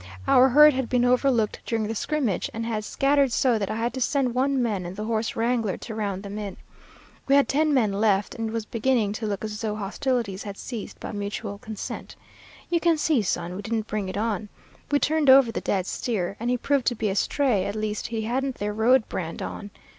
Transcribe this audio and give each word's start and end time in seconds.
Our 0.27 0.49
herd 0.49 0.73
had 0.73 0.89
been 0.89 1.05
overlooked 1.05 1.59
during 1.63 1.85
the 1.87 1.93
scrimmage, 1.93 2.49
and 2.55 2.65
had 2.65 2.83
scattered 2.83 3.31
so 3.31 3.59
that 3.59 3.69
I 3.69 3.75
had 3.75 3.93
to 3.93 4.01
send 4.01 4.33
one 4.33 4.59
man 4.59 4.83
and 4.83 4.95
the 4.95 5.03
horse 5.03 5.35
wrangler 5.35 5.77
to 5.77 5.93
round 5.93 6.23
them 6.23 6.39
in. 6.39 6.57
We 7.27 7.35
had 7.35 7.47
ten 7.47 7.71
men 7.71 7.93
left, 7.93 8.33
and 8.33 8.49
it 8.49 8.51
was 8.51 8.65
beginning 8.65 9.13
to 9.13 9.27
look 9.27 9.45
as 9.45 9.61
though 9.61 9.75
hostilities 9.75 10.41
had 10.41 10.57
ceased 10.57 10.99
by 10.99 11.11
mutual 11.11 11.59
consent. 11.59 12.15
You 12.67 12.79
can 12.79 12.97
see, 12.97 13.21
son, 13.21 13.55
we 13.55 13.61
didn't 13.61 13.85
bring 13.85 14.09
it 14.09 14.17
on. 14.17 14.49
We 14.89 14.97
turned 14.97 15.29
over 15.29 15.51
the 15.51 15.61
dead 15.61 15.85
steer, 15.85 16.35
and 16.39 16.49
he 16.49 16.57
proved 16.57 16.87
to 16.87 16.95
be 16.95 17.09
a 17.09 17.15
stray; 17.15 17.65
at 17.65 17.75
least 17.75 18.07
he 18.07 18.23
hadn't 18.23 18.55
their 18.55 18.73
road 18.73 19.07
brand 19.07 19.43
on. 19.43 19.69